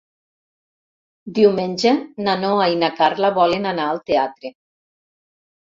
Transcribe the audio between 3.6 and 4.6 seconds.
anar al teatre.